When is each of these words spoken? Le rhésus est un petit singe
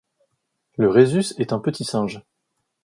Le 0.77 0.89
rhésus 0.89 1.35
est 1.39 1.53
un 1.53 1.59
petit 1.59 1.83
singe 1.85 2.23